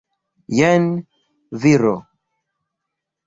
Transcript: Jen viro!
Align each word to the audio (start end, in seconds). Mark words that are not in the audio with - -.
Jen 0.59 0.87
viro! 1.65 1.93